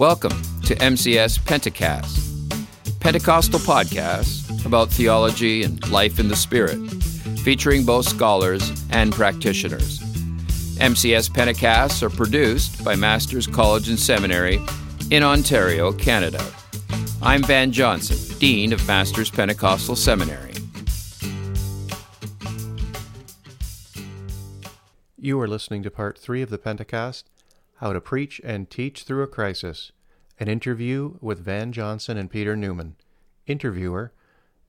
[0.00, 6.78] Welcome to MCS Pentecast, Pentecostal podcast about theology and life in the Spirit,
[7.44, 9.98] featuring both scholars and practitioners.
[10.78, 14.58] MCS Pentecasts are produced by Masters College and Seminary
[15.10, 16.42] in Ontario, Canada.
[17.20, 20.54] I'm Van Johnson, Dean of Masters Pentecostal Seminary.
[25.18, 27.24] You are listening to part three of the Pentecast
[27.80, 29.90] How to Preach and Teach Through a Crisis,
[30.38, 32.96] an interview with Van Johnson and Peter Newman.
[33.46, 34.12] Interviewer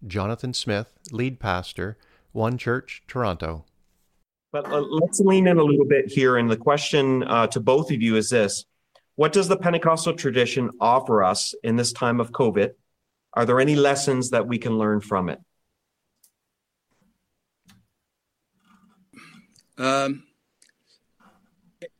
[0.08, 1.98] Jonathan Smith, lead pastor,
[2.32, 3.66] One Church, Toronto.
[4.54, 6.38] But uh, let's lean in a little bit here.
[6.38, 8.64] And the question uh, to both of you is this
[9.16, 12.72] What does the Pentecostal tradition offer us in this time of COVID?
[13.34, 15.40] Are there any lessons that we can learn from it?
[19.78, 20.24] Um,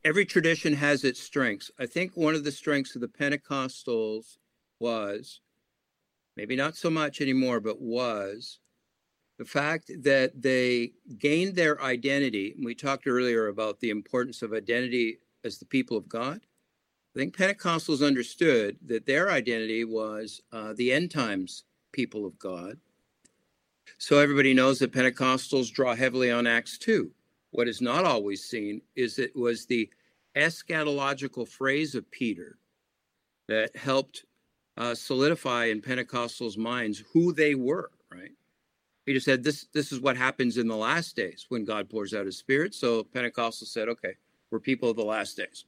[0.04, 1.70] every tradition has its strengths.
[1.78, 4.36] I think one of the strengths of the Pentecostals
[4.80, 5.40] was,
[6.36, 8.58] maybe not so much anymore, but was
[9.38, 12.54] the fact that they gained their identity.
[12.62, 16.40] We talked earlier about the importance of identity as the people of God.
[17.14, 22.78] I think Pentecostals understood that their identity was uh, the end times people of God.
[23.98, 27.12] So everybody knows that Pentecostals draw heavily on Acts 2
[27.52, 29.88] what is not always seen is it was the
[30.36, 32.58] eschatological phrase of Peter
[33.48, 34.24] that helped
[34.76, 38.30] uh, solidify in Pentecostals' minds who they were, right?
[39.04, 42.26] Peter said, this, this is what happens in the last days when God pours out
[42.26, 42.74] his spirit.
[42.74, 44.14] So Pentecostals said, okay,
[44.50, 45.64] we're people of the last days.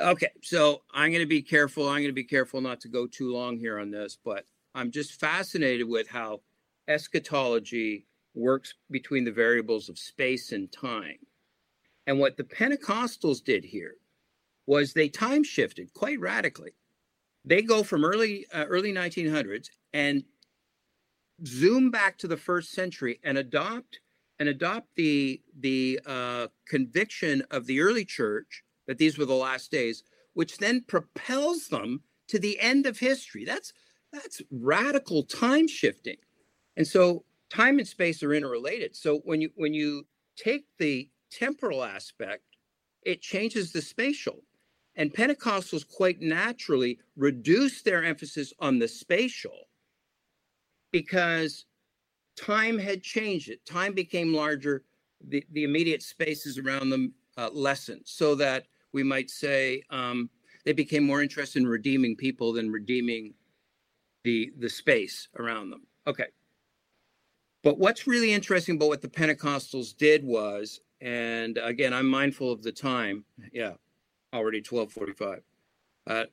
[0.00, 1.88] Okay, so I'm going to be careful.
[1.88, 4.90] I'm going to be careful not to go too long here on this, but I'm
[4.90, 6.40] just fascinated with how
[6.88, 8.04] eschatology
[8.34, 11.18] works between the variables of space and time.
[12.06, 13.96] And what the Pentecostals did here
[14.66, 16.72] was they time shifted quite radically.
[17.44, 20.24] They go from early uh, early 1900s and
[21.46, 24.00] zoom back to the first century and adopt
[24.38, 29.70] and adopt the the uh, conviction of the early church that these were the last
[29.70, 33.44] days, which then propels them to the end of history.
[33.44, 33.72] That's
[34.12, 36.16] that's radical time shifting.
[36.76, 38.96] And so time and space are interrelated.
[38.96, 40.06] So when you when you
[40.36, 41.08] take the
[41.38, 42.44] temporal aspect,
[43.02, 44.42] it changes the spatial.
[44.96, 49.68] And Pentecostals quite naturally reduce their emphasis on the spatial
[50.92, 51.66] because
[52.36, 53.64] time had changed it.
[53.66, 54.84] Time became larger,
[55.28, 60.30] the, the immediate spaces around them uh, lessened, so that we might say um,
[60.64, 63.34] they became more interested in redeeming people than redeeming
[64.22, 65.82] the the space around them.
[66.06, 66.26] Okay.
[67.64, 72.62] But what's really interesting about what the Pentecostals did was, and again, I'm mindful of
[72.62, 73.24] the time.
[73.52, 73.74] Yeah,
[74.32, 75.42] already 1245.
[76.06, 76.24] Uh,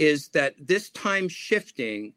[0.00, 2.12] is that this time shifting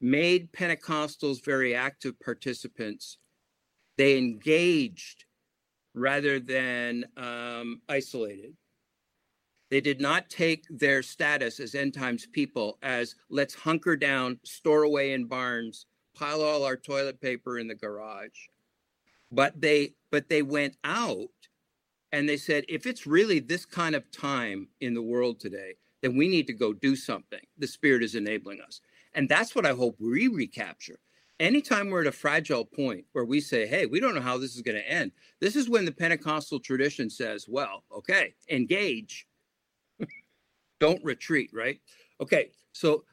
[0.00, 3.18] made Pentecostals very active participants.
[3.98, 5.26] They engaged
[5.94, 8.54] rather than um, isolated.
[9.70, 14.84] They did not take their status as end times people as let's hunker down, store
[14.84, 15.84] away in barns,
[16.14, 18.46] pile all our toilet paper in the garage.
[19.30, 21.28] But they but they went out
[22.12, 26.16] and they said if it's really this kind of time in the world today, then
[26.16, 27.40] we need to go do something.
[27.58, 28.80] The spirit is enabling us.
[29.14, 30.98] And that's what I hope we recapture.
[31.40, 34.56] Anytime we're at a fragile point where we say, hey, we don't know how this
[34.56, 39.26] is going to end, this is when the Pentecostal tradition says, well, okay, engage.
[40.80, 41.80] don't retreat, right?
[42.20, 43.04] Okay, so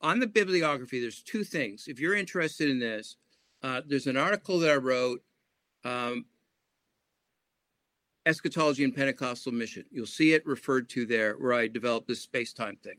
[0.00, 1.84] on the bibliography, there's two things.
[1.86, 3.16] If you're interested in this,
[3.62, 5.22] uh, there's an article that I wrote,
[5.84, 6.26] um,
[8.26, 9.84] Eschatology and Pentecostal Mission.
[9.90, 12.96] You'll see it referred to there where I developed this space time thing.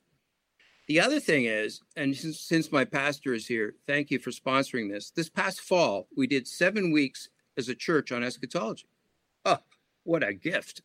[0.87, 4.91] The other thing is, and since, since my pastor is here, thank you for sponsoring
[4.91, 5.09] this.
[5.09, 8.87] This past fall, we did seven weeks as a church on eschatology.
[9.45, 9.57] Oh,
[10.03, 10.81] what a gift!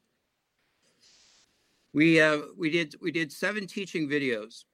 [1.93, 4.65] We uh, we did we did seven teaching videos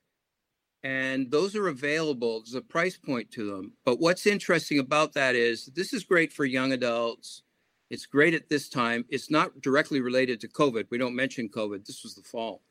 [0.86, 2.38] and those are available.
[2.40, 3.72] There's a price point to them.
[3.84, 7.42] But what's interesting about that is this is great for young adults.
[7.90, 9.04] It's great at this time.
[9.08, 10.86] It's not directly related to COVID.
[10.90, 11.86] We don't mention COVID.
[11.86, 12.62] This was the fall.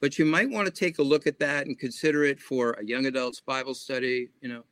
[0.00, 2.84] But you might want to take a look at that and consider it for a
[2.84, 4.30] young adults Bible study.
[4.40, 4.64] You know,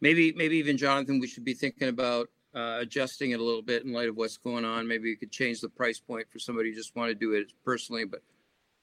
[0.00, 3.84] maybe maybe even Jonathan, we should be thinking about uh, adjusting it a little bit
[3.84, 4.86] in light of what's going on.
[4.86, 7.52] Maybe you could change the price point for somebody who just want to do it
[7.64, 8.04] personally.
[8.04, 8.22] But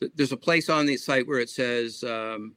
[0.02, 2.56] th- there's a place on the site where it says um,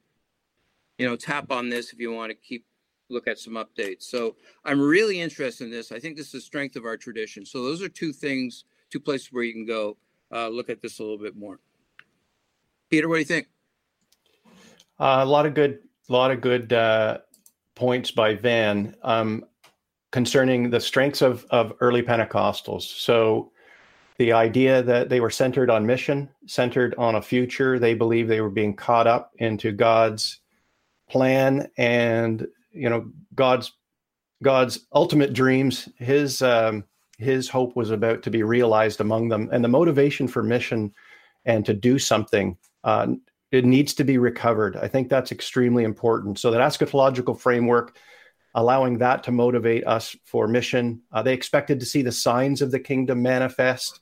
[0.97, 2.65] you know, tap on this if you want to keep
[3.09, 4.03] look at some updates.
[4.03, 5.91] So I'm really interested in this.
[5.91, 7.45] I think this is the strength of our tradition.
[7.45, 9.97] So those are two things, two places where you can go
[10.31, 11.59] uh, look at this a little bit more.
[12.89, 13.47] Peter, what do you think?
[14.99, 17.19] Uh, a lot of good, a lot of good uh,
[17.75, 19.45] points by Van um,
[20.11, 22.81] concerning the strengths of of early Pentecostals.
[22.81, 23.51] So
[24.17, 27.77] the idea that they were centered on mission, centered on a future.
[27.77, 30.39] They believe they were being caught up into God's
[31.09, 32.47] plan and
[32.77, 33.73] you know God's
[34.43, 35.89] God's ultimate dreams.
[35.97, 36.83] His um,
[37.17, 40.93] his hope was about to be realized among them, and the motivation for mission
[41.45, 42.57] and to do something.
[42.83, 43.07] Uh,
[43.51, 44.75] it needs to be recovered.
[44.75, 46.37] I think that's extremely important.
[46.37, 47.97] So that eschatological framework,
[48.53, 51.01] allowing that to motivate us for mission.
[51.11, 54.01] Uh, they expected to see the signs of the kingdom manifest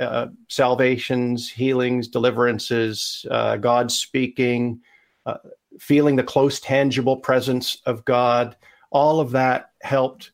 [0.00, 4.80] uh, salvations, healings, deliverances, uh, God speaking,
[5.26, 5.38] uh,
[5.78, 8.56] feeling the close, tangible presence of God.
[8.90, 10.32] All of that helped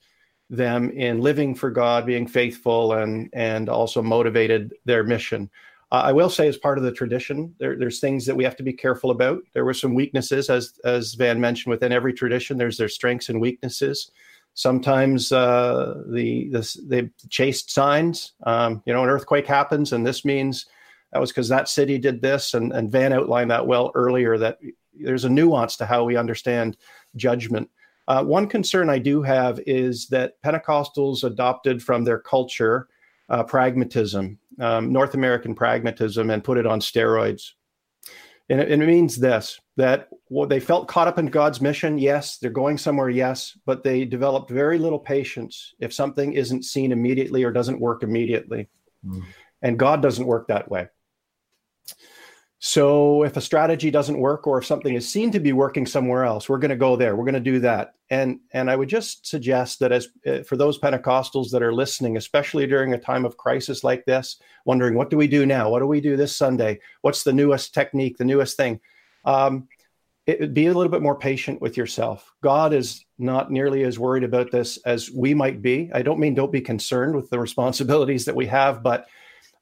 [0.48, 5.48] them in living for God, being faithful, and and also motivated their mission.
[5.92, 8.56] Uh, I will say, as part of the tradition, there, there's things that we have
[8.56, 9.42] to be careful about.
[9.54, 12.58] There were some weaknesses, as as Van mentioned, within every tradition.
[12.58, 14.10] There's their strengths and weaknesses
[14.54, 18.32] sometimes uh, the, the they chased signs.
[18.44, 20.66] Um, you know, an earthquake happens, and this means
[21.12, 22.54] that was because that city did this.
[22.54, 24.38] And, and Van outlined that well earlier.
[24.38, 24.58] That
[24.94, 26.76] there's a nuance to how we understand
[27.16, 27.70] judgment.
[28.08, 32.88] Uh, one concern I do have is that Pentecostals adopted from their culture
[33.28, 37.52] uh, pragmatism, um, North American pragmatism, and put it on steroids.
[38.48, 41.98] And it, and it means this that well, they felt caught up in God's mission.
[41.98, 43.08] Yes, they're going somewhere.
[43.08, 48.02] Yes, but they developed very little patience if something isn't seen immediately or doesn't work
[48.02, 48.68] immediately.
[49.06, 49.22] Mm.
[49.62, 50.88] And God doesn't work that way.
[52.62, 56.24] So if a strategy doesn't work or if something is seen to be working somewhere
[56.24, 57.16] else, we're going to go there.
[57.16, 57.94] We're going to do that.
[58.10, 62.18] And and I would just suggest that as uh, for those Pentecostals that are listening,
[62.18, 64.36] especially during a time of crisis like this,
[64.66, 65.70] wondering what do we do now?
[65.70, 66.80] What do we do this Sunday?
[67.00, 68.80] What's the newest technique, the newest thing?
[69.24, 69.68] Um,
[70.26, 72.30] it, be a little bit more patient with yourself.
[72.42, 75.90] God is not nearly as worried about this as we might be.
[75.94, 79.06] I don't mean don't be concerned with the responsibilities that we have, but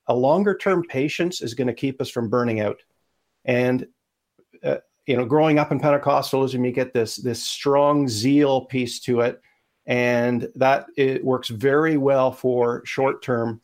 [0.09, 2.81] a longer term patience is going to keep us from burning out.
[3.45, 3.87] And
[4.63, 9.21] uh, you know, growing up in Pentecostalism, you get this this strong zeal piece to
[9.21, 9.41] it,
[9.87, 13.61] and that it works very well for short term,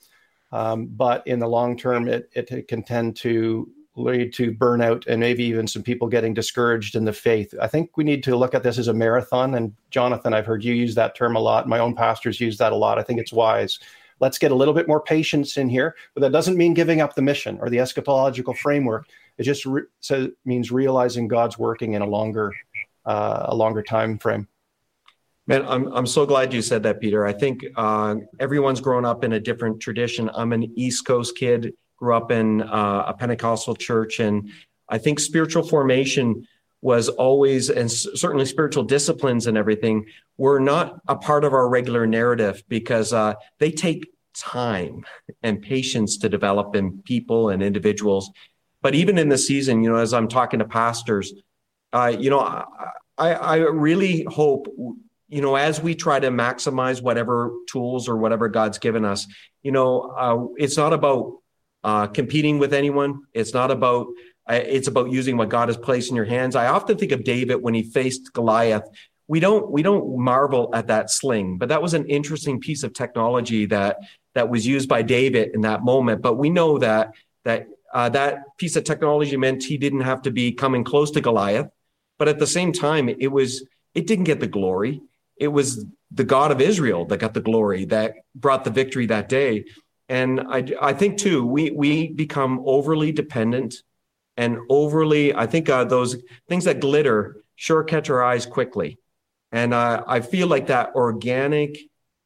[0.52, 5.06] um, but in the long term, it, it, it can tend to lead to burnout
[5.06, 7.54] and maybe even some people getting discouraged in the faith.
[7.60, 9.54] I think we need to look at this as a marathon.
[9.54, 11.68] And Jonathan, I've heard you use that term a lot.
[11.68, 12.98] My own pastors use that a lot.
[12.98, 13.78] I think it's wise
[14.20, 15.94] let's get a little bit more patience in here.
[16.14, 19.06] But that doesn't mean giving up the mission or the eschatological framework.
[19.38, 19.82] It just re-
[20.44, 22.52] means realizing God's working in a longer,
[23.04, 24.48] uh, a longer time frame.
[25.46, 27.26] Man, I'm I'm so glad you said that, Peter.
[27.26, 30.30] I think uh, everyone's grown up in a different tradition.
[30.32, 34.50] I'm an East Coast kid, grew up in uh, a Pentecostal church, and
[34.88, 36.46] I think spiritual formation
[36.84, 40.04] was always, and certainly spiritual disciplines and everything,
[40.36, 45.02] were not a part of our regular narrative because uh, they take time
[45.42, 48.30] and patience to develop in people and individuals.
[48.82, 51.32] But even in the season, you know, as I'm talking to pastors,
[51.94, 52.40] uh, you know,
[53.16, 54.66] I, I really hope,
[55.30, 59.26] you know, as we try to maximize whatever tools or whatever God's given us,
[59.62, 61.38] you know, uh, it's not about
[61.82, 63.22] uh, competing with anyone.
[63.32, 64.08] It's not about
[64.48, 66.56] it's about using what God has placed in your hands.
[66.56, 68.84] I often think of David when he faced Goliath.
[69.26, 72.92] We don't we don't marvel at that sling, but that was an interesting piece of
[72.92, 73.98] technology that
[74.34, 76.20] that was used by David in that moment.
[76.20, 77.12] But we know that
[77.44, 81.20] that uh, that piece of technology meant he didn't have to be coming close to
[81.20, 81.68] Goliath,
[82.18, 85.00] but at the same time, it was it didn't get the glory.
[85.36, 89.28] It was the God of Israel that got the glory, that brought the victory that
[89.28, 89.64] day.
[90.08, 93.76] And I, I think too, we we become overly dependent
[94.36, 96.16] and overly, I think uh, those
[96.48, 98.98] things that glitter sure catch our eyes quickly.
[99.52, 101.78] And uh, I feel like that organic,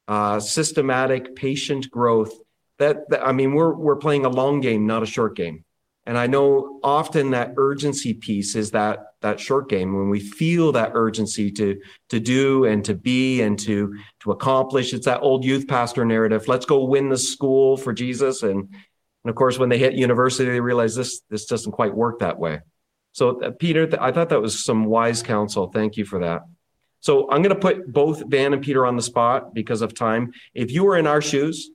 [0.07, 2.33] uh, systematic, patient growth.
[2.79, 5.63] That, that I mean, we're we're playing a long game, not a short game.
[6.05, 10.71] And I know often that urgency piece is that that short game when we feel
[10.71, 14.93] that urgency to to do and to be and to to accomplish.
[14.93, 16.47] It's that old youth pastor narrative.
[16.47, 18.73] Let's go win the school for Jesus and
[19.23, 22.39] and of course, when they hit university, they realize this this doesn't quite work that
[22.39, 22.61] way.
[23.11, 25.69] So, uh, Peter, th- I thought that was some wise counsel.
[25.71, 26.43] Thank you for that.
[27.01, 30.31] So, I'm going to put both Van and Peter on the spot because of time.
[30.53, 31.69] If you were in our shoes,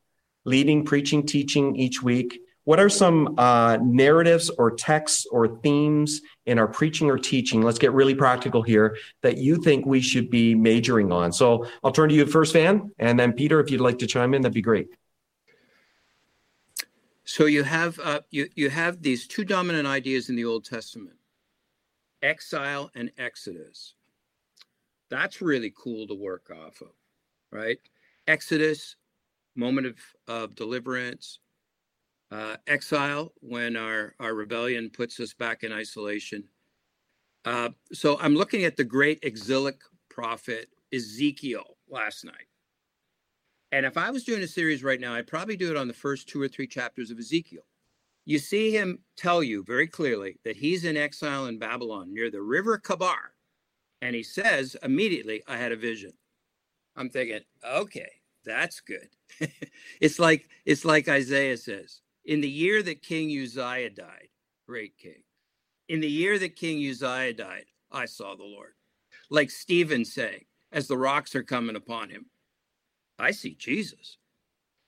[0.44, 6.58] leading, preaching, teaching each week, what are some uh, narratives or texts or themes in
[6.58, 7.60] our preaching or teaching?
[7.60, 11.30] Let's get really practical here that you think we should be majoring on.
[11.32, 14.32] So, I'll turn to you first, Van, and then Peter, if you'd like to chime
[14.32, 14.88] in, that'd be great.
[17.24, 21.16] So you have uh, you you have these two dominant ideas in the Old Testament,
[22.22, 23.94] exile and exodus.
[25.10, 26.92] That's really cool to work off of,
[27.52, 27.78] right?
[28.26, 28.96] Exodus,
[29.54, 31.38] moment of, of deliverance,
[32.30, 36.44] uh, exile when our, our rebellion puts us back in isolation.
[37.44, 42.48] Uh, so I'm looking at the great exilic prophet Ezekiel last night.
[43.74, 45.94] And if I was doing a series right now, I'd probably do it on the
[45.94, 47.64] first two or three chapters of Ezekiel.
[48.24, 52.40] You see him tell you very clearly that he's in exile in Babylon near the
[52.40, 53.32] river Kebar.
[54.00, 56.12] And he says immediately, I had a vision.
[56.94, 58.10] I'm thinking, okay,
[58.44, 59.08] that's good.
[60.00, 64.28] it's like it's like Isaiah says, in the year that King Uzziah died,
[64.68, 65.24] great king.
[65.88, 68.74] In the year that King Uzziah died, I saw the Lord.
[69.30, 72.26] Like Stephen saying, as the rocks are coming upon him,
[73.18, 74.18] I see Jesus.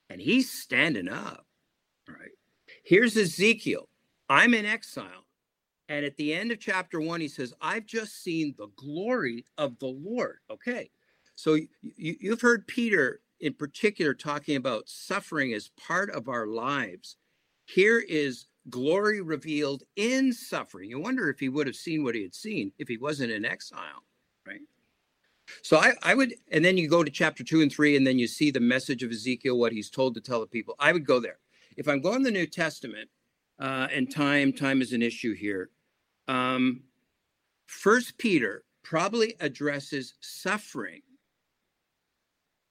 [0.09, 1.47] And he's standing up.
[2.09, 2.30] Right.
[2.85, 3.88] Here's Ezekiel.
[4.28, 5.26] I'm in exile.
[5.88, 9.78] And at the end of chapter one, he says, I've just seen the glory of
[9.78, 10.38] the Lord.
[10.50, 10.90] Okay.
[11.37, 11.68] So you,
[12.21, 17.16] you've heard Peter in particular talking about suffering as part of our lives.
[17.66, 20.90] Here is glory revealed in suffering.
[20.90, 23.45] You wonder if he would have seen what he had seen if he wasn't in
[23.45, 24.06] exile?
[25.62, 28.19] So I, I would, and then you go to chapter two and three, and then
[28.19, 30.75] you see the message of Ezekiel, what he's told to tell the people.
[30.79, 31.38] I would go there.
[31.76, 33.09] If I'm going to the New Testament,
[33.59, 35.71] uh, and time, time is an issue here.
[36.29, 36.83] Um,
[37.67, 41.00] First Peter probably addresses suffering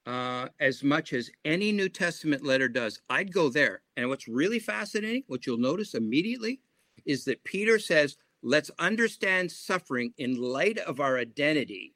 [0.05, 3.01] uh, as much as any New Testament letter does.
[3.10, 3.82] I'd go there.
[3.98, 6.62] And what's really fascinating, what you'll notice immediately,
[7.05, 11.95] is that Peter says, let's understand suffering in light of our identity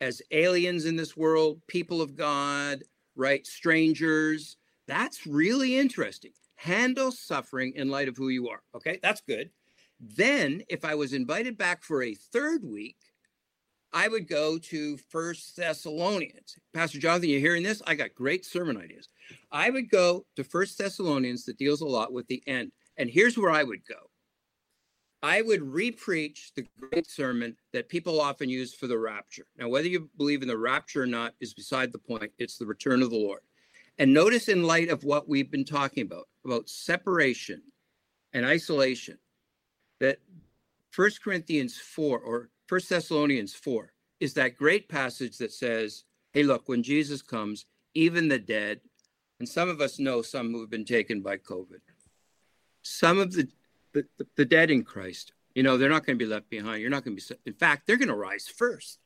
[0.00, 2.82] as aliens in this world, people of God,
[3.16, 3.46] right?
[3.46, 4.56] Strangers.
[4.86, 6.32] That's really interesting.
[6.56, 8.62] Handle suffering in light of who you are.
[8.74, 9.50] Okay, that's good.
[10.00, 12.96] Then, if I was invited back for a third week,
[13.92, 16.56] I would go to First Thessalonians.
[16.72, 17.82] Pastor Jonathan, you hearing this?
[17.86, 19.08] I got great sermon ideas.
[19.50, 22.72] I would go to First Thessalonians that deals a lot with the end.
[22.96, 24.09] And here's where I would go.
[25.22, 29.46] I would repreach the great sermon that people often use for the rapture.
[29.58, 32.32] Now, whether you believe in the rapture or not is beside the point.
[32.38, 33.40] It's the return of the Lord.
[33.98, 37.62] And notice, in light of what we've been talking about, about separation
[38.32, 39.18] and isolation,
[39.98, 40.18] that
[40.90, 46.68] First Corinthians 4 or First Thessalonians 4 is that great passage that says, hey, look,
[46.68, 48.80] when Jesus comes, even the dead,
[49.38, 51.80] and some of us know some who have been taken by COVID,
[52.82, 53.48] some of the,
[53.92, 54.04] the,
[54.36, 56.80] the dead in Christ, you know, they're not going to be left behind.
[56.80, 58.98] You're not going to be, in fact, they're going to rise first.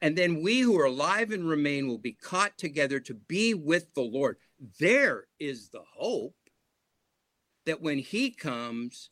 [0.00, 3.92] And then we who are alive and remain will be caught together to be with
[3.94, 4.38] the Lord.
[4.78, 6.34] There is the hope
[7.66, 9.10] that when he comes,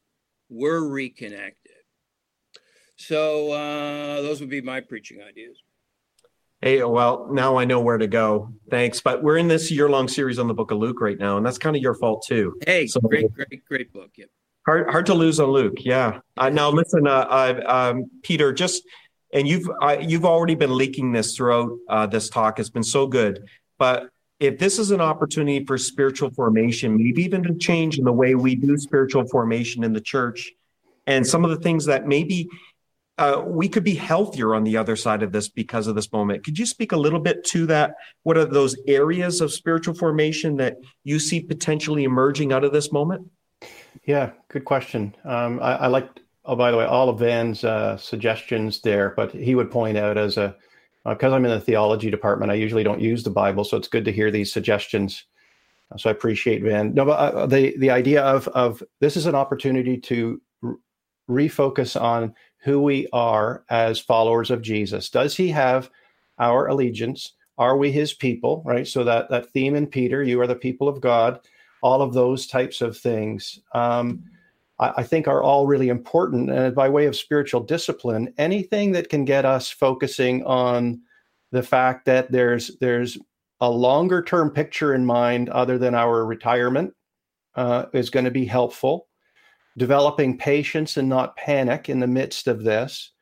[0.48, 1.72] we're reconnected.
[2.96, 5.62] So uh, those would be my preaching ideas.
[6.60, 8.52] Hey, well, now I know where to go.
[8.68, 9.00] Thanks.
[9.00, 11.46] But we're in this year long series on the book of Luke right now, and
[11.46, 12.56] that's kind of your fault too.
[12.66, 14.10] Hey, so, great, great, great book.
[14.16, 14.24] Yeah.
[14.68, 15.78] Hard, hard to lose on Luke.
[15.78, 16.20] Yeah.
[16.36, 18.82] Uh, now, listen, uh, uh, um, Peter, just
[19.32, 19.66] and you've
[20.02, 22.60] you've already been leaking this throughout uh, this talk.
[22.60, 23.48] It's been so good.
[23.78, 24.10] But
[24.40, 28.34] if this is an opportunity for spiritual formation, maybe even to change in the way
[28.34, 30.52] we do spiritual formation in the church,
[31.06, 32.46] and some of the things that maybe
[33.16, 36.44] uh, we could be healthier on the other side of this because of this moment.
[36.44, 37.94] Could you speak a little bit to that?
[38.22, 42.92] What are those areas of spiritual formation that you see potentially emerging out of this
[42.92, 43.30] moment?
[44.04, 45.14] Yeah, good question.
[45.24, 46.08] Um, I, I like,
[46.44, 50.16] oh, by the way, all of Van's uh, suggestions there, but he would point out
[50.16, 50.56] as a,
[51.04, 53.88] because uh, I'm in the theology department, I usually don't use the Bible, so it's
[53.88, 55.24] good to hear these suggestions.
[55.96, 56.92] So I appreciate Van.
[56.92, 60.40] No, but uh, the the idea of of this is an opportunity to
[61.30, 65.08] refocus on who we are as followers of Jesus.
[65.08, 65.88] Does he have
[66.38, 67.32] our allegiance?
[67.56, 68.62] Are we his people?
[68.66, 68.86] Right.
[68.86, 71.40] So that that theme in Peter, you are the people of God.
[71.82, 74.24] All of those types of things, um,
[74.78, 76.50] I, I think, are all really important.
[76.50, 81.00] And by way of spiritual discipline, anything that can get us focusing on
[81.52, 83.18] the fact that there's there's
[83.60, 86.94] a longer term picture in mind other than our retirement
[87.54, 89.08] uh, is going to be helpful
[89.78, 93.12] developing patience and not panic in the midst of this,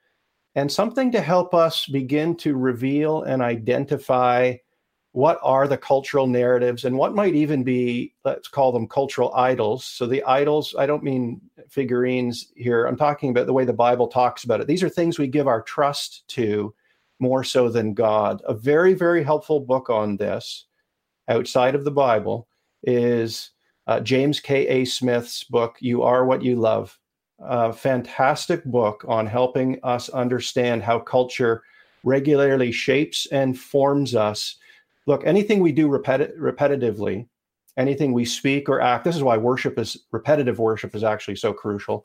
[0.55, 4.55] and something to help us begin to reveal and identify
[5.17, 9.83] what are the cultural narratives and what might even be, let's call them cultural idols.
[9.83, 14.09] So, the idols, I don't mean figurines here, I'm talking about the way the Bible
[14.09, 14.67] talks about it.
[14.67, 16.75] These are things we give our trust to
[17.19, 18.43] more so than God.
[18.45, 20.67] A very, very helpful book on this
[21.29, 22.47] outside of the Bible
[22.83, 23.53] is
[23.87, 24.69] uh, James K.
[24.69, 24.85] A.
[24.85, 26.99] Smith's book, You Are What You Love.
[27.39, 31.63] a fantastic book on helping us understand how culture
[32.05, 34.57] regularly shapes and forms us.
[35.07, 37.29] Look, anything we do repeti- repetitively,
[37.77, 41.53] anything we speak or act, this is why worship is repetitive worship is actually so
[41.53, 42.05] crucial.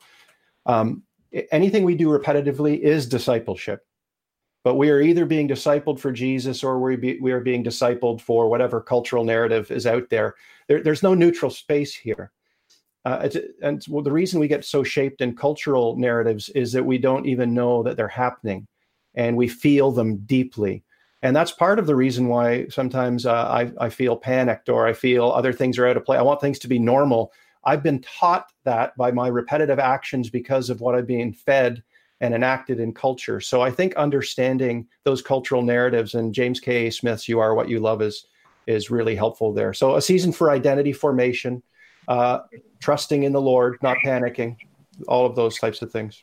[0.66, 1.02] Um,
[1.50, 3.84] anything we do repetitively is discipleship.
[4.64, 8.20] But we are either being discipled for Jesus or we, be, we are being discipled
[8.20, 10.36] for whatever cultural narrative is out there.
[10.68, 12.30] there there's no neutral space here.
[13.04, 13.28] Uh,
[13.62, 17.26] and well, the reason we get so shaped in cultural narratives is that we don't
[17.26, 18.68] even know that they're happening
[19.14, 20.84] and we feel them deeply.
[21.22, 24.92] And that's part of the reason why sometimes uh, I, I feel panicked or I
[24.92, 26.18] feel other things are out of play.
[26.18, 27.32] I want things to be normal.
[27.64, 31.82] I've been taught that by my repetitive actions because of what I've been fed
[32.20, 33.40] and enacted in culture.
[33.40, 36.86] So I think understanding those cultural narratives and James K.
[36.86, 36.90] A.
[36.90, 38.26] Smith's "You Are What You Love" is
[38.66, 39.72] is really helpful there.
[39.74, 41.62] So a season for identity formation,
[42.06, 42.40] uh,
[42.80, 44.56] trusting in the Lord, not panicking,
[45.08, 46.22] all of those types of things.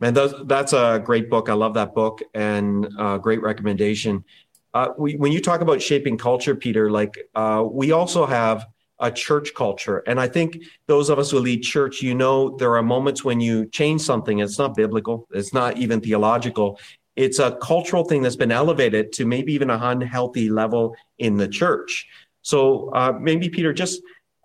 [0.00, 1.48] Man, that's, that's a great book.
[1.48, 4.24] I love that book and uh, great recommendation.
[4.72, 8.66] Uh, we, when you talk about shaping culture, Peter, like uh, we also have
[9.00, 9.98] a church culture.
[10.06, 13.40] And I think those of us who lead church, you know, there are moments when
[13.40, 14.38] you change something.
[14.38, 15.26] It's not biblical.
[15.32, 16.78] It's not even theological.
[17.16, 21.48] It's a cultural thing that's been elevated to maybe even a unhealthy level in the
[21.48, 22.06] church.
[22.42, 24.00] So uh, maybe Peter, just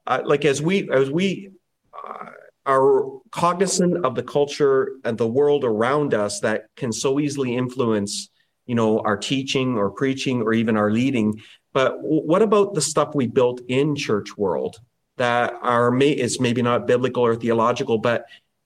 [0.08, 1.50] uh, like as we as we
[1.94, 2.26] uh,
[2.66, 8.30] are cognizant of the culture and the world around us that can so easily influence
[8.66, 11.42] you know our teaching or preaching or even our leading.
[11.74, 14.80] But what about the stuff we built in church world
[15.18, 18.26] that are may is maybe not biblical or theological but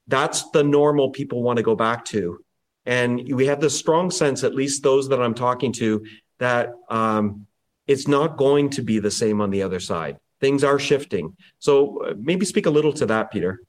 [0.09, 2.39] that's the normal people want to go back to.
[2.85, 6.05] And we have this strong sense at least those that i'm talking to
[6.39, 7.47] that um,
[7.87, 10.17] it's not going to be the same on the other side.
[10.39, 11.35] Things are shifting.
[11.57, 13.61] So uh, maybe speak a little to that peter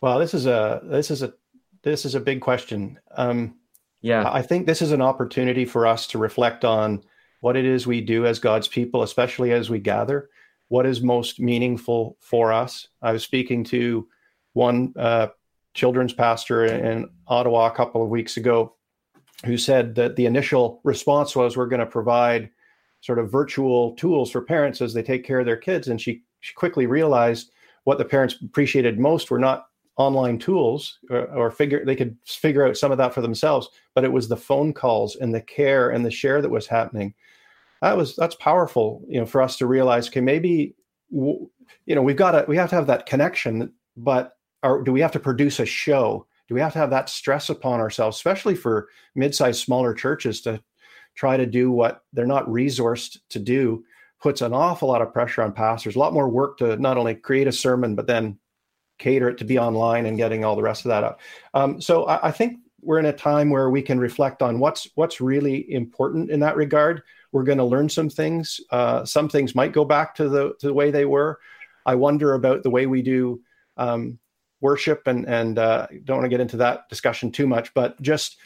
[0.00, 1.32] well, this is a this is a
[1.82, 2.98] this is a big question.
[3.16, 3.56] Um,
[4.00, 7.02] yeah, I think this is an opportunity for us to reflect on
[7.40, 10.30] what it is we do as God's people, especially as we gather.
[10.68, 12.88] What is most meaningful for us?
[13.02, 14.08] I was speaking to
[14.52, 15.28] one uh,
[15.74, 18.74] children's pastor in Ottawa a couple of weeks ago
[19.44, 22.50] who said that the initial response was we're going to provide
[23.00, 26.22] sort of virtual tools for parents as they take care of their kids and she,
[26.40, 27.50] she quickly realized
[27.84, 29.69] what the parents appreciated most were not
[30.00, 34.02] online tools or, or, figure they could figure out some of that for themselves but
[34.02, 37.12] it was the phone calls and the care and the share that was happening.
[37.82, 40.74] That was that's powerful you know for us to realize okay maybe
[41.10, 41.50] you
[41.86, 45.12] know we've got to we have to have that connection but or do we have
[45.12, 46.26] to produce a show?
[46.48, 50.62] Do we have to have that stress upon ourselves especially for mid-sized smaller churches to
[51.14, 53.84] try to do what they're not resourced to do?
[54.22, 57.14] Puts an awful lot of pressure on pastors a lot more work to not only
[57.14, 58.38] create a sermon but then
[59.00, 61.20] cater it to be online and getting all the rest of that up.
[61.54, 64.86] Um, so I, I, think we're in a time where we can reflect on what's
[64.94, 67.02] what's really important in that regard.
[67.32, 68.60] We're going to learn some things.
[68.70, 71.40] Uh, some things might go back to the to the way they were.
[71.84, 73.40] I wonder about the way we do
[73.76, 74.18] um,
[74.60, 78.36] worship, and and uh, don't want to get into that discussion too much, but just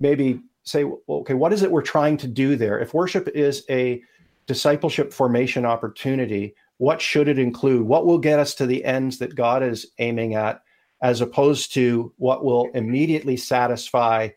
[0.00, 2.78] maybe say, okay, what is it we're trying to do there?
[2.78, 4.02] If worship is a
[4.46, 7.82] discipleship formation opportunity, what should it include?
[7.82, 10.62] What will get us to the ends that God is aiming at,
[11.02, 14.30] as opposed to what will immediately satisfy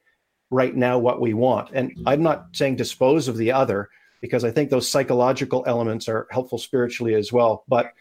[0.49, 1.69] right now what we want?
[1.73, 3.89] And I'm not saying dispose of the other,
[4.21, 7.63] because I think those psychological elements are helpful spiritually as well.
[7.67, 7.93] But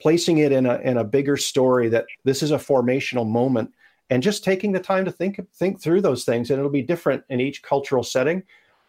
[0.00, 3.72] placing it in a in a bigger story that this is a formational moment
[4.10, 7.24] and just taking the time to think think through those things and it'll be different
[7.28, 8.42] in each cultural setting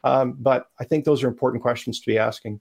[0.04, 2.60] um, but i think those are important questions to be asking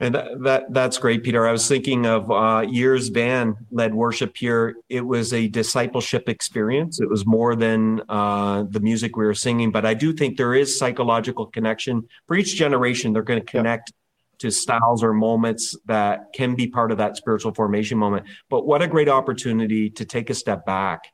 [0.00, 1.46] and that, that, that's great, Peter.
[1.46, 4.76] I was thinking of uh, years Van led worship here.
[4.88, 7.00] It was a discipleship experience.
[7.00, 10.54] It was more than uh, the music we were singing, but I do think there
[10.54, 13.12] is psychological connection for each generation.
[13.12, 13.92] They're going to connect
[14.38, 18.26] to styles or moments that can be part of that spiritual formation moment.
[18.50, 21.04] But what a great opportunity to take a step back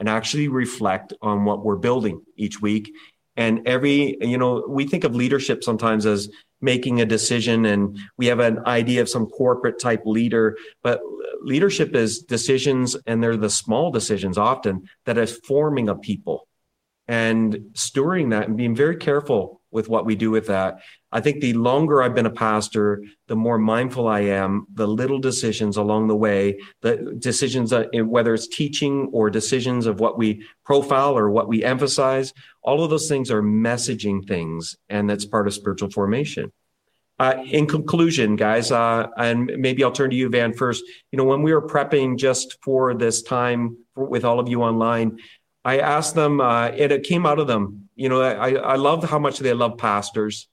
[0.00, 2.92] and actually reflect on what we're building each week.
[3.36, 6.28] And every, you know, we think of leadership sometimes as
[6.62, 11.00] making a decision and we have an idea of some corporate type leader but
[11.42, 16.46] leadership is decisions and they're the small decisions often that is forming a people
[17.12, 20.78] and storing that and being very careful with what we do with that
[21.12, 25.18] i think the longer i've been a pastor the more mindful i am the little
[25.18, 31.14] decisions along the way the decisions whether it's teaching or decisions of what we profile
[31.18, 35.52] or what we emphasize all of those things are messaging things and that's part of
[35.52, 36.50] spiritual formation
[37.18, 40.82] uh, in conclusion, guys, uh, and maybe I'll turn to you, Van, first.
[41.12, 45.18] You know, when we were prepping just for this time with all of you online,
[45.64, 47.88] I asked them, uh, and it came out of them.
[47.94, 50.48] You know, I, I love how much they love pastors.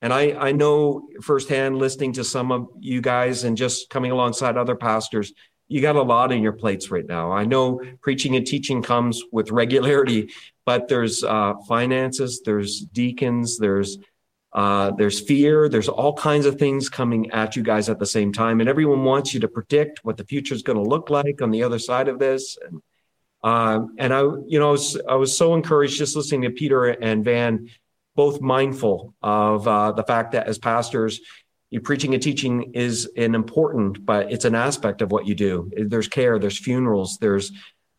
[0.00, 4.56] And I, I know firsthand listening to some of you guys and just coming alongside
[4.56, 5.32] other pastors,
[5.68, 7.32] you got a lot in your plates right now.
[7.32, 10.30] I know preaching and teaching comes with regularity,
[10.66, 13.98] but there's uh, finances, there's deacons, there's
[14.52, 15.68] uh, there's fear.
[15.68, 19.02] There's all kinds of things coming at you guys at the same time, and everyone
[19.02, 21.80] wants you to predict what the future is going to look like on the other
[21.80, 22.56] side of this.
[22.64, 22.80] And,
[23.44, 26.86] um, and I, you know, I was I was so encouraged just listening to Peter
[26.86, 27.68] and Van,
[28.16, 31.20] both mindful of uh, the fact that as pastors,
[31.68, 35.70] you preaching and teaching is an important, but it's an aspect of what you do.
[35.76, 37.52] There's care, there's funerals, there's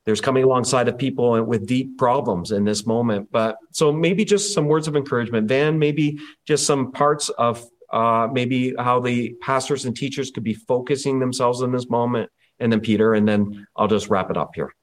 [0.05, 3.31] there's coming alongside of people with deep problems in this moment.
[3.31, 5.47] But so maybe just some words of encouragement.
[5.47, 10.55] Van, maybe just some parts of uh, maybe how the pastors and teachers could be
[10.55, 12.31] focusing themselves in this moment.
[12.59, 14.73] And then Peter, and then I'll just wrap it up here.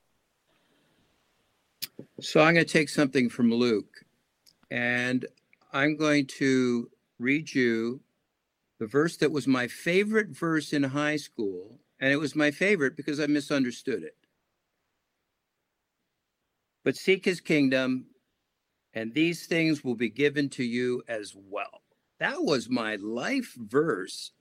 [2.20, 4.04] So I'm going to take something from Luke
[4.70, 5.26] and
[5.72, 8.00] I'm going to read you
[8.78, 11.78] the verse that was my favorite verse in high school.
[12.00, 14.16] And it was my favorite because I misunderstood it
[16.84, 18.06] but seek his kingdom,
[18.94, 21.82] and these things will be given to you as well.
[22.18, 24.32] That was my life verse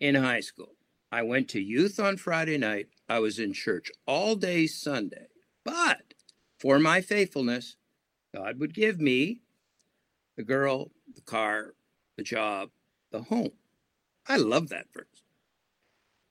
[0.00, 0.74] in high school.
[1.10, 2.88] I went to youth on Friday night.
[3.08, 5.26] I was in church all day Sunday.
[5.64, 6.11] But
[6.62, 7.74] for my faithfulness,
[8.32, 9.40] God would give me
[10.36, 11.74] the girl, the car,
[12.16, 12.70] the job,
[13.10, 13.50] the home.
[14.28, 15.24] I love that verse.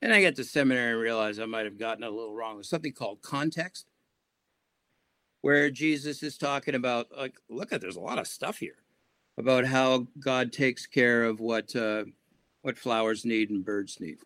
[0.00, 2.56] And I get to seminary and realize I might have gotten a little wrong.
[2.56, 3.86] There's something called context
[5.42, 8.78] where Jesus is talking about like look at there's a lot of stuff here
[9.36, 12.04] about how God takes care of what uh,
[12.62, 14.16] what flowers need and birds need.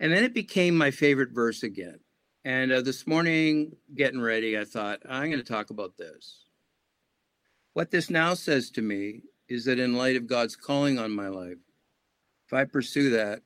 [0.00, 2.00] And then it became my favorite verse again.
[2.48, 6.46] And uh, this morning, getting ready, I thought I'm going to talk about this.
[7.74, 11.28] What this now says to me is that in light of God's calling on my
[11.28, 11.58] life,
[12.46, 13.42] if I pursue that,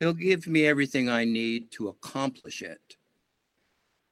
[0.00, 2.96] He'll give me everything I need to accomplish it.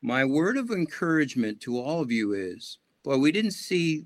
[0.00, 4.04] My word of encouragement to all of you is well, we didn't see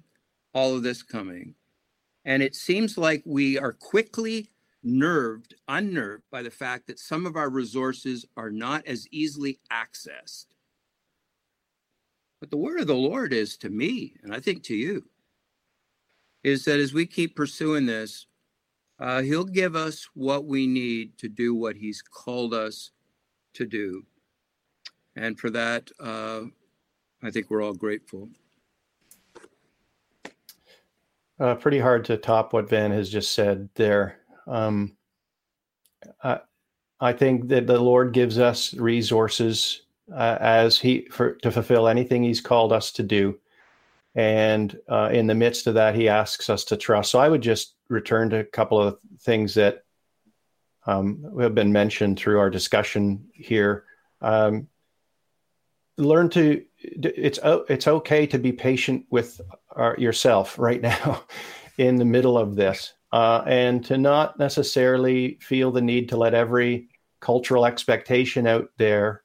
[0.55, 1.57] all of this coming.
[2.25, 4.49] And it seems like we are quickly
[4.87, 10.47] nerved, unnerved by the fact that some of our resources are not as easily accessed.
[12.41, 15.05] But the word of the Lord is to me, and I think to you,
[16.45, 18.27] is that as we keep pursuing this,
[19.01, 22.93] uh, He'll give us what we need to do what He's called us
[23.55, 24.05] to do.
[25.17, 26.43] And for that, uh,
[27.23, 28.29] I think we're all grateful.
[31.41, 34.21] Uh, pretty hard to top what Van has just said there.
[34.47, 34.97] Um,
[36.23, 36.41] I,
[37.01, 39.83] I think that the Lord gives us resources
[40.13, 43.39] uh, as He for to fulfill anything He's called us to do,
[44.15, 47.11] and uh, in the midst of that, He asks us to trust.
[47.11, 49.85] So I would just return to a couple of things that
[50.87, 53.85] um, have been mentioned through our discussion here.
[54.21, 54.69] Um,
[55.99, 61.25] learn to it's it's okay to be patient with our, uh, yourself right now
[61.79, 66.35] in the middle of this uh, and to not necessarily feel the need to let
[66.35, 66.89] every
[67.21, 69.23] cultural expectation out there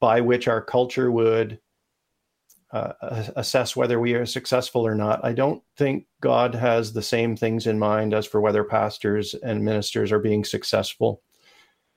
[0.00, 1.60] by which our culture would
[2.74, 2.92] uh,
[3.36, 5.24] assess whether we are successful or not.
[5.24, 9.64] I don't think God has the same things in mind as for whether pastors and
[9.64, 11.22] ministers are being successful.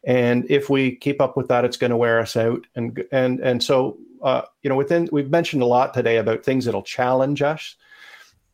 [0.04, 2.67] And if we keep up with that it's going to wear us out.
[2.76, 6.65] And and and so uh, you know within we've mentioned a lot today about things
[6.65, 7.76] that'll challenge us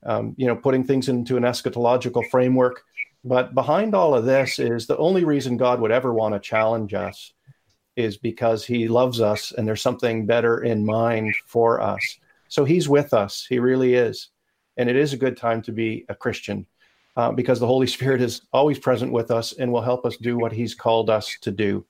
[0.05, 2.83] um, you know putting things into an eschatological framework.
[3.25, 6.93] But behind all of this is the only reason god would ever want to challenge
[6.93, 7.33] us
[7.95, 12.01] is because he loves us and there's something better in mind for us.
[12.49, 13.45] So he's with us.
[13.47, 14.29] He really is.
[14.75, 16.65] And it is a good time to be a christian
[17.15, 20.37] uh, because the Holy Spirit is always present with us and will help us do
[20.37, 21.85] what He's called us to do.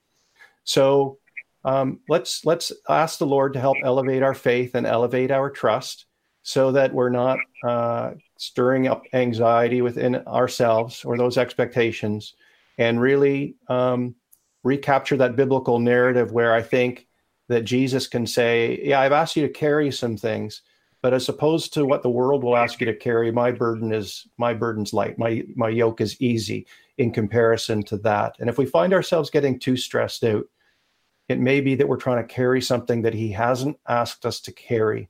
[0.63, 1.17] So
[1.65, 6.05] um, let's let's ask the Lord to help elevate our faith and elevate our trust,
[6.43, 12.35] so that we're not uh, stirring up anxiety within ourselves or those expectations,
[12.77, 14.15] and really um,
[14.63, 17.07] recapture that biblical narrative where I think
[17.47, 20.61] that Jesus can say, "Yeah, I've asked you to carry some things."
[21.01, 24.25] But as opposed to what the world will ask you to carry, my burden is
[24.37, 25.19] my burden's light.
[25.19, 26.65] My my yoke is easy
[26.97, 28.37] in comparison to that.
[28.39, 30.45] And if we find ourselves getting too stressed out,
[31.27, 34.51] it may be that we're trying to carry something that he hasn't asked us to
[34.53, 35.09] carry.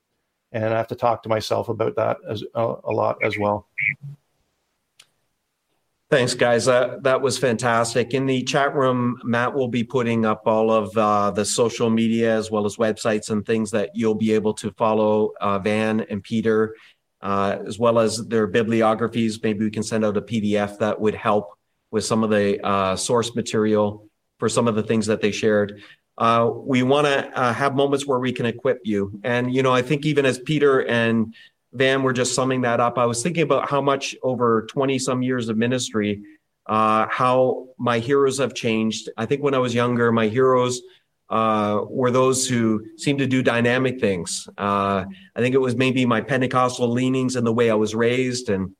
[0.54, 3.66] And I have to talk to myself about that as a, a lot as well.
[6.10, 6.68] Thanks, guys.
[6.68, 8.14] Uh, that was fantastic.
[8.14, 12.36] In the chat room, Matt will be putting up all of uh, the social media
[12.36, 16.22] as well as websites and things that you'll be able to follow uh, Van and
[16.22, 16.76] Peter,
[17.20, 19.42] uh, as well as their bibliographies.
[19.42, 21.58] Maybe we can send out a PDF that would help
[21.90, 25.82] with some of the uh, source material for some of the things that they shared.
[26.16, 29.20] Uh, we want to have moments where we can equip you.
[29.24, 31.34] And, you know, I think even as Peter and
[31.74, 32.98] Van were just summing that up.
[32.98, 36.22] I was thinking about how much over 20 some years of ministry,
[36.66, 39.10] uh, how my heroes have changed.
[39.16, 40.80] I think when I was younger, my heroes
[41.30, 44.48] uh, were those who seemed to do dynamic things.
[44.56, 48.50] Uh, I think it was maybe my Pentecostal leanings and the way I was raised.
[48.50, 48.76] And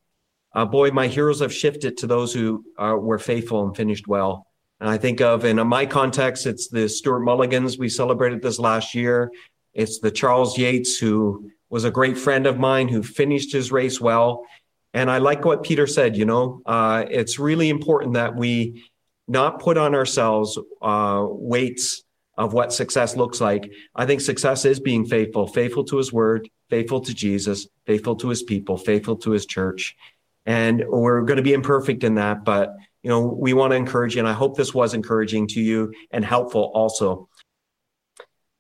[0.55, 4.47] uh, boy, my heroes have shifted to those who uh, were faithful and finished well.
[4.85, 7.79] And I think of, in my context, it's the Stuart Mulligans.
[7.79, 9.33] We celebrated this last year.
[9.73, 13.99] It's the Charles Yates who was a great friend of mine who finished his race
[13.99, 14.45] well.
[14.93, 18.85] And I like what Peter said, you know, uh, it's really important that we
[19.27, 22.05] not put on ourselves uh, weights
[22.37, 23.73] of what success looks like.
[23.95, 28.29] I think success is being faithful, faithful to his word, faithful to Jesus, faithful to
[28.29, 29.97] his people, faithful to his church.
[30.45, 34.17] And we're going to be imperfect in that, but you know, we want to encourage
[34.17, 34.21] you.
[34.21, 37.29] And I hope this was encouraging to you and helpful also.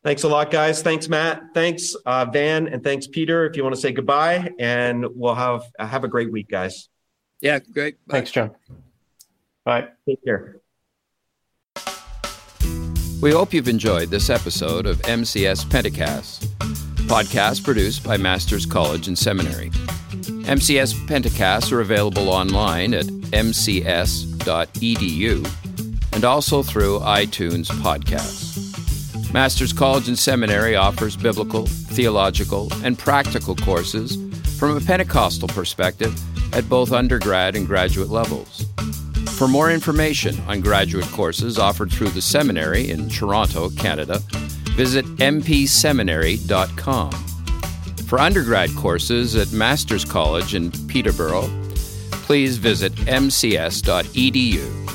[0.04, 0.83] Thanks a lot, guys.
[0.83, 1.42] Thanks, Matt.
[1.54, 3.46] Thanks, uh, Van, and thanks, Peter.
[3.46, 6.90] If you want to say goodbye, and we'll have have a great week, guys.
[7.40, 7.96] Yeah, great.
[8.07, 8.16] Bye.
[8.16, 8.50] Thanks, John.
[9.64, 9.88] Bye.
[10.07, 10.61] Take care.
[13.22, 16.48] We hope you've enjoyed this episode of MCS Pentecast,
[17.07, 19.70] podcast produced by Masters College and Seminary.
[19.70, 23.07] MCS Pentecasts are available online at
[24.44, 28.52] mcs.edu and also through iTunes Podcasts.
[29.33, 34.16] Masters College and Seminary offers biblical, theological, and practical courses
[34.59, 36.14] from a Pentecostal perspective
[36.54, 38.64] at both undergrad and graduate levels.
[39.37, 44.20] For more information on graduate courses offered through the seminary in Toronto, Canada,
[44.76, 47.11] visit mpseminary.com.
[48.07, 51.50] For undergrad courses at Masters College in Peterborough,
[52.26, 54.93] please visit mcs.edu